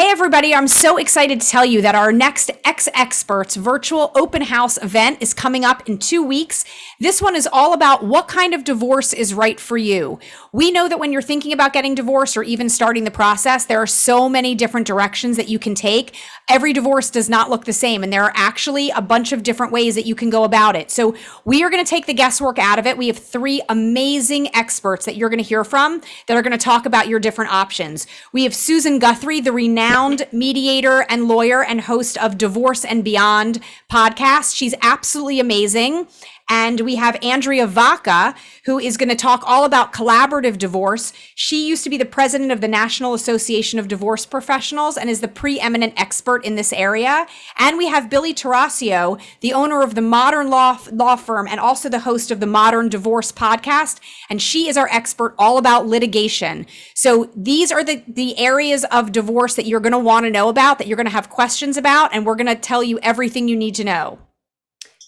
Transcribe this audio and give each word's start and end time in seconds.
Hey, 0.00 0.08
everybody, 0.08 0.54
I'm 0.54 0.66
so 0.66 0.96
excited 0.96 1.42
to 1.42 1.46
tell 1.46 1.66
you 1.66 1.82
that 1.82 1.94
our 1.94 2.10
next 2.10 2.50
X 2.64 2.88
Experts 2.94 3.54
virtual 3.56 4.10
open 4.14 4.40
house 4.40 4.82
event 4.82 5.18
is 5.20 5.34
coming 5.34 5.62
up 5.62 5.86
in 5.86 5.98
two 5.98 6.22
weeks. 6.22 6.64
This 6.98 7.20
one 7.20 7.36
is 7.36 7.46
all 7.52 7.74
about 7.74 8.02
what 8.02 8.26
kind 8.26 8.54
of 8.54 8.64
divorce 8.64 9.12
is 9.12 9.34
right 9.34 9.60
for 9.60 9.76
you. 9.76 10.18
We 10.52 10.70
know 10.70 10.88
that 10.88 10.98
when 10.98 11.12
you're 11.12 11.20
thinking 11.20 11.52
about 11.52 11.74
getting 11.74 11.94
divorced 11.94 12.38
or 12.38 12.42
even 12.42 12.70
starting 12.70 13.04
the 13.04 13.10
process, 13.10 13.66
there 13.66 13.76
are 13.76 13.86
so 13.86 14.26
many 14.26 14.54
different 14.54 14.86
directions 14.86 15.36
that 15.36 15.50
you 15.50 15.58
can 15.58 15.74
take. 15.74 16.16
Every 16.48 16.72
divorce 16.72 17.10
does 17.10 17.28
not 17.28 17.50
look 17.50 17.66
the 17.66 17.72
same, 17.74 18.02
and 18.02 18.10
there 18.10 18.24
are 18.24 18.32
actually 18.34 18.88
a 18.88 19.02
bunch 19.02 19.32
of 19.32 19.42
different 19.42 19.70
ways 19.70 19.96
that 19.96 20.06
you 20.06 20.14
can 20.14 20.30
go 20.30 20.44
about 20.44 20.76
it. 20.76 20.90
So, 20.90 21.14
we 21.44 21.62
are 21.62 21.68
going 21.68 21.84
to 21.84 21.88
take 21.88 22.06
the 22.06 22.14
guesswork 22.14 22.58
out 22.58 22.78
of 22.78 22.86
it. 22.86 22.96
We 22.96 23.08
have 23.08 23.18
three 23.18 23.60
amazing 23.68 24.54
experts 24.56 25.04
that 25.04 25.16
you're 25.16 25.28
going 25.28 25.42
to 25.42 25.48
hear 25.48 25.62
from 25.62 26.00
that 26.26 26.38
are 26.38 26.42
going 26.42 26.52
to 26.52 26.58
talk 26.58 26.86
about 26.86 27.06
your 27.06 27.20
different 27.20 27.52
options. 27.52 28.06
We 28.32 28.44
have 28.44 28.54
Susan 28.54 28.98
Guthrie, 28.98 29.42
the 29.42 29.52
renowned 29.52 29.89
renowned 29.90 30.24
mediator 30.30 31.04
and 31.08 31.26
lawyer 31.26 31.64
and 31.64 31.80
host 31.80 32.16
of 32.18 32.38
Divorce 32.38 32.84
and 32.84 33.02
Beyond 33.02 33.58
podcast. 33.90 34.54
She's 34.54 34.72
absolutely 34.82 35.40
amazing. 35.40 36.06
And 36.50 36.80
we 36.80 36.96
have 36.96 37.16
Andrea 37.22 37.68
Vacca, 37.68 38.34
who 38.64 38.80
is 38.80 38.96
going 38.96 39.08
to 39.08 39.14
talk 39.14 39.44
all 39.46 39.64
about 39.64 39.92
collaborative 39.92 40.58
divorce. 40.58 41.12
She 41.36 41.64
used 41.64 41.84
to 41.84 41.90
be 41.90 41.96
the 41.96 42.04
president 42.04 42.50
of 42.50 42.60
the 42.60 42.66
National 42.66 43.14
Association 43.14 43.78
of 43.78 43.86
Divorce 43.86 44.26
Professionals 44.26 44.96
and 44.96 45.08
is 45.08 45.20
the 45.20 45.28
preeminent 45.28 45.94
expert 45.96 46.44
in 46.44 46.56
this 46.56 46.72
area. 46.72 47.28
And 47.56 47.78
we 47.78 47.86
have 47.86 48.10
Billie 48.10 48.34
Tarascio, 48.34 49.20
the 49.40 49.52
owner 49.52 49.80
of 49.80 49.94
the 49.94 50.00
Modern 50.00 50.50
Law, 50.50 50.78
law 50.90 51.14
firm 51.14 51.46
and 51.46 51.60
also 51.60 51.88
the 51.88 52.00
host 52.00 52.32
of 52.32 52.40
the 52.40 52.46
Modern 52.46 52.88
Divorce 52.88 53.30
podcast. 53.30 54.00
And 54.28 54.42
she 54.42 54.68
is 54.68 54.76
our 54.76 54.88
expert 54.88 55.36
all 55.38 55.56
about 55.56 55.86
litigation. 55.86 56.66
So 56.94 57.30
these 57.36 57.70
are 57.70 57.84
the, 57.84 58.02
the 58.08 58.36
areas 58.38 58.84
of 58.90 59.12
divorce 59.12 59.54
that 59.54 59.66
you're 59.66 59.78
going 59.78 59.92
to 59.92 59.98
want 60.00 60.26
to 60.26 60.30
know 60.30 60.48
about, 60.48 60.78
that 60.78 60.88
you're 60.88 60.96
going 60.96 61.06
to 61.06 61.12
have 61.12 61.30
questions 61.30 61.76
about, 61.76 62.12
and 62.12 62.26
we're 62.26 62.34
going 62.34 62.48
to 62.48 62.56
tell 62.56 62.82
you 62.82 62.98
everything 63.04 63.46
you 63.46 63.56
need 63.56 63.76
to 63.76 63.84
know. 63.84 64.18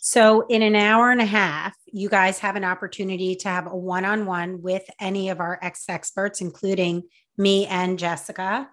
So, 0.05 0.47
in 0.49 0.63
an 0.63 0.75
hour 0.75 1.13
and 1.13 1.21
a 1.21 1.25
half, 1.25 1.77
you 1.87 2.09
guys 2.09 2.41
have 2.41 2.57
an 2.57 2.65
opportunity 2.65 3.37
to 3.37 3.49
have 3.49 3.69
a 3.69 3.77
one 3.77 4.05
on 4.05 4.27
one 4.27 4.61
with 4.61 4.83
any 5.01 5.29
of 5.29 5.39
our 5.39 5.61
ex 5.63 5.85
experts, 5.89 6.41
including 6.41 7.05
me 7.39 7.67
and 7.67 8.01
Jessica. 8.01 8.69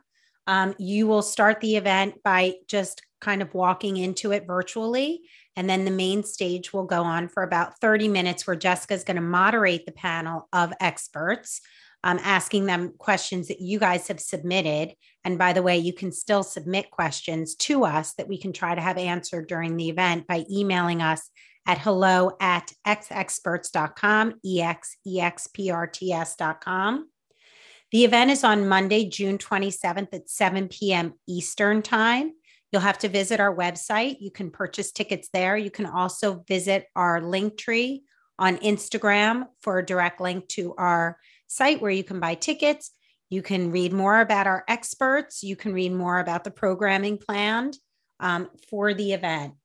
Um, 0.48 0.74
you 0.80 1.06
will 1.06 1.22
start 1.22 1.62
the 1.62 1.76
event 1.76 2.16
by 2.24 2.56
just 2.68 3.04
kind 3.22 3.44
of 3.44 3.54
walking 3.54 3.98
into 3.98 4.32
it 4.32 4.48
virtually. 4.48 5.22
And 5.56 5.70
then 5.70 5.86
the 5.86 5.92
main 5.92 6.24
stage 6.24 6.74
will 6.74 6.86
go 6.86 7.04
on 7.04 7.28
for 7.28 7.44
about 7.44 7.80
30 7.80 8.08
minutes, 8.08 8.48
where 8.48 8.56
Jessica 8.56 8.96
is 8.96 9.04
going 9.04 9.18
to 9.18 9.22
moderate 9.22 9.86
the 9.86 9.92
panel 9.92 10.50
of 10.52 10.74
experts 10.82 11.62
um, 12.04 12.20
asking 12.24 12.66
them 12.66 12.94
questions 12.98 13.48
that 13.48 13.62
you 13.62 13.80
guys 13.80 14.08
have 14.08 14.20
submitted. 14.20 14.96
And 15.24 15.38
by 15.38 15.54
the 15.54 15.64
way, 15.64 15.78
you 15.78 15.94
can 15.94 16.12
still 16.12 16.44
submit 16.44 16.92
questions 16.92 17.56
to 17.56 17.86
us 17.86 18.14
that 18.14 18.28
we 18.28 18.38
can 18.38 18.54
try 18.54 18.74
to 18.74 18.82
have 18.82 18.98
answered 18.98 19.48
during 19.48 19.78
the 19.78 19.90
event 19.90 20.28
by 20.28 20.46
emailing 20.50 21.02
us 21.02 21.30
at 21.68 21.80
hello 21.80 22.32
at 22.40 22.72
xexperts.com, 22.88 24.36
E-X-E-X-P-R-T-S.com. 24.44 27.10
The 27.92 28.06
event 28.06 28.32
is 28.32 28.44
on 28.44 28.68
Monday, 28.68 29.10
June 29.10 29.38
27th 29.38 30.14
at 30.14 30.30
7 30.30 30.68
p.m. 30.68 31.14
Eastern 31.28 31.82
Time. 31.82 32.34
You'll 32.72 32.82
have 32.82 33.00
to 33.00 33.10
visit 33.10 33.40
our 33.40 33.56
website. 33.56 34.18
You 34.20 34.32
can 34.32 34.52
purchase 34.52 34.92
tickets 34.92 35.30
there. 35.34 35.58
You 35.58 35.72
can 35.72 35.88
also 35.88 36.44
visit 36.48 36.86
our 36.96 37.22
link 37.22 37.58
tree 37.58 38.04
on 38.38 38.58
Instagram 38.58 39.48
for 39.62 39.80
a 39.80 39.86
direct 39.86 40.22
link 40.22 40.48
to 40.50 40.76
our 40.78 41.18
site 41.50 41.82
where 41.82 41.92
you 41.92 42.04
can 42.04 42.22
buy 42.22 42.36
tickets. 42.36 42.92
You 43.30 43.42
can 43.42 43.72
read 43.72 43.92
more 43.92 44.22
about 44.22 44.48
our 44.48 44.64
experts. 44.68 45.44
You 45.44 45.56
can 45.56 45.74
read 45.74 45.92
more 45.92 46.20
about 46.20 46.44
the 46.44 46.52
programming 46.52 47.18
planned 47.18 47.78
um, 48.20 48.50
for 48.70 48.94
the 48.94 49.14
event. 49.14 49.56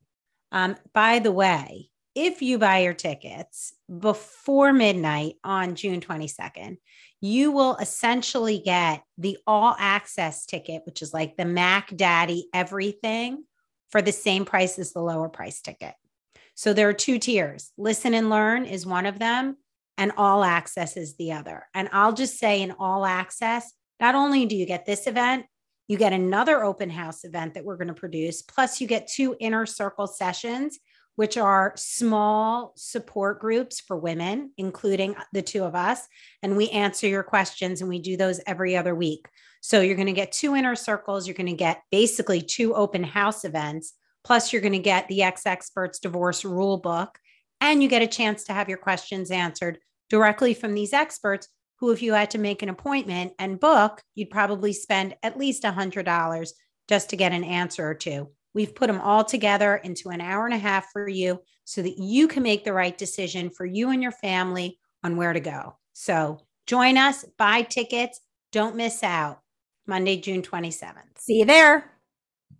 Um, 0.50 0.77
by 0.92 1.20
the 1.20 1.32
way, 1.32 1.90
if 2.14 2.42
you 2.42 2.58
buy 2.58 2.78
your 2.78 2.94
tickets 2.94 3.74
before 3.98 4.72
midnight 4.72 5.34
on 5.42 5.74
June 5.74 6.00
22nd, 6.00 6.77
you 7.20 7.50
will 7.52 7.77
essentially 7.77 8.58
get 8.58 9.02
the 9.18 9.39
all 9.46 9.74
access 9.78 10.46
ticket, 10.46 10.83
which 10.84 11.02
is 11.02 11.12
like 11.12 11.36
the 11.36 11.45
Mac 11.45 11.95
Daddy 11.95 12.48
everything 12.52 13.45
for 13.90 14.01
the 14.02 14.12
same 14.12 14.45
price 14.45 14.78
as 14.78 14.92
the 14.92 15.01
lower 15.01 15.28
price 15.28 15.61
ticket. 15.61 15.95
So 16.55 16.72
there 16.72 16.89
are 16.89 16.95
two 16.95 17.18
tiers. 17.18 17.72
Listen 17.77 18.14
and 18.14 18.30
learn 18.30 18.64
is 18.64 18.86
one 18.86 19.06
of 19.06 19.18
them 19.18 19.56
and 19.96 20.12
all 20.16 20.44
access 20.44 20.96
is 20.96 21.16
the 21.16 21.32
other. 21.32 21.66
And 21.74 21.88
I'll 21.92 22.12
just 22.12 22.38
say 22.38 22.62
in 22.62 22.72
all 22.78 23.05
access, 23.05 23.72
not 24.00 24.14
only 24.14 24.46
do 24.46 24.56
you 24.56 24.66
get 24.66 24.86
this 24.86 25.06
event, 25.06 25.46
you 25.86 25.98
get 25.98 26.12
another 26.12 26.64
open 26.64 26.90
house 26.90 27.24
event 27.24 27.55
that 27.55 27.64
we're 27.64 27.77
going 27.77 27.88
to 27.88 27.94
produce, 27.94 28.42
plus 28.42 28.80
you 28.80 28.86
get 28.86 29.06
two 29.06 29.36
inner 29.38 29.66
circle 29.66 30.06
sessions, 30.06 30.78
which 31.16 31.36
are 31.36 31.72
small 31.77 32.72
support 32.77 33.38
groups 33.38 33.80
for 33.80 33.96
women, 33.96 34.50
including 34.56 35.14
the 35.33 35.42
two 35.42 35.62
of 35.62 35.74
us. 35.74 36.08
And 36.42 36.56
we 36.56 36.70
answer 36.70 37.06
your 37.06 37.22
questions 37.22 37.80
and 37.80 37.88
we 37.88 38.00
do 38.00 38.16
those 38.16 38.40
every 38.46 38.77
other 38.77 38.94
week. 38.94 39.28
So 39.60 39.80
you're 39.80 39.96
going 39.96 40.06
to 40.06 40.12
get 40.12 40.33
two 40.33 40.56
inner 40.56 40.74
circles. 40.74 41.27
You're 41.27 41.36
going 41.36 41.46
to 41.46 41.52
get 41.52 41.83
basically 41.90 42.42
two 42.42 42.74
open 42.74 43.04
house 43.04 43.44
events. 43.44 43.94
Plus, 44.24 44.52
you're 44.52 44.62
going 44.62 44.72
to 44.72 44.78
get 44.78 45.06
the 45.08 45.22
X 45.22 45.46
Experts 45.46 45.98
Divorce 45.98 46.44
Rule 46.44 46.78
Book, 46.78 47.18
and 47.73 47.83
you 47.83 47.89
get 47.89 48.02
a 48.02 48.07
chance 48.07 48.45
to 48.45 48.52
have 48.52 48.69
your 48.69 48.79
questions 48.79 49.30
answered 49.30 49.79
directly 50.11 50.52
from 50.52 50.75
these 50.75 50.92
experts 50.92 51.48
who 51.79 51.91
if 51.91 52.02
you 52.02 52.13
had 52.13 52.30
to 52.30 52.39
make 52.39 52.63
an 52.63 52.69
appointment 52.69 53.33
and 53.39 53.58
book 53.58 54.02
you'd 54.14 54.30
probably 54.30 54.73
spend 54.73 55.17
at 55.23 55.39
least 55.39 55.63
$100 55.63 56.52
just 56.89 57.11
to 57.11 57.17
get 57.17 57.33
an 57.33 57.45
answer 57.45 57.89
or 57.89 57.95
two. 57.95 58.29
We've 58.52 58.75
put 58.75 58.86
them 58.86 59.01
all 59.01 59.25
together 59.25 59.77
into 59.77 60.11
an 60.11 60.20
hour 60.20 60.45
and 60.45 60.55
a 60.55 60.58
half 60.58 60.92
for 60.92 61.08
you 61.08 61.41
so 61.64 61.83
that 61.83 61.98
you 61.98 62.29
can 62.29 62.42
make 62.42 62.64
the 62.64 62.73
right 62.73 62.97
decision 62.97 63.51
for 63.51 63.64
you 63.64 63.91
and 63.91 64.02
your 64.02 64.13
family 64.13 64.79
on 65.02 65.17
where 65.17 65.33
to 65.33 65.41
go. 65.41 65.77
So 65.95 66.41
join 66.67 66.98
us 66.98 67.25
buy 67.39 67.63
tickets 67.63 68.20
don't 68.52 68.77
miss 68.77 69.02
out. 69.02 69.41
Monday 69.86 70.19
june 70.19 70.42
27th 70.42 71.19
see 71.19 71.41
you 71.41 71.45
there 71.45 71.93